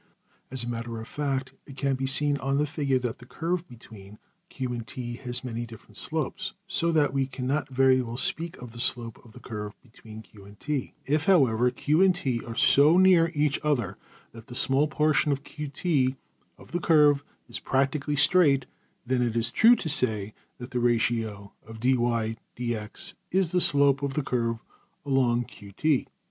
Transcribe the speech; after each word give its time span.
As 0.49 0.63
a 0.63 0.67
matter 0.67 0.99
of 0.99 1.07
fact, 1.07 1.53
it 1.67 1.77
can 1.77 1.93
be 1.93 2.07
seen 2.07 2.35
on 2.37 2.57
the 2.57 2.65
figure 2.65 2.97
that 2.97 3.19
the 3.19 3.25
curve 3.27 3.67
between 3.69 4.17
$Q$ 4.49 4.73
and~$T$ 4.73 5.17
has 5.17 5.43
many 5.43 5.63
different 5.67 5.95
slopes, 5.97 6.53
so 6.65 6.91
that 6.91 7.13
we 7.13 7.27
cannot 7.27 7.69
very 7.69 8.01
well 8.01 8.17
speak 8.17 8.55
of\Pagelabel{slope} 8.57 8.73
the 8.73 8.79
slope 8.79 9.23
of 9.25 9.31
the 9.33 9.39
curve 9.39 9.79
between 9.83 10.23
$Q$ 10.23 10.43
and~$T$. 10.45 10.95
If, 11.05 11.25
however, 11.25 11.69
$Q$ 11.69 12.01
and~$T$ 12.03 12.41
are 12.47 12.55
so 12.55 12.97
near 12.97 13.31
each 13.35 13.59
other 13.63 13.95
that 14.31 14.47
the 14.47 14.55
small 14.55 14.87
portion~$QT$ 14.87 16.15
of 16.57 16.71
the 16.71 16.79
curve 16.79 17.23
is 17.47 17.59
practically 17.59 18.15
straight, 18.15 18.65
then 19.05 19.21
it 19.21 19.35
is 19.35 19.51
true 19.51 19.75
to 19.75 19.87
say 19.87 20.33
that 20.57 20.71
the 20.71 20.79
ratio~$\dfrac{dy}{dx}$ 20.79 23.13
is 23.29 23.51
the 23.51 23.61
slope 23.61 24.01
of 24.01 24.15
the 24.15 24.23
curve 24.23 24.63
along~$QT$. 25.05 26.07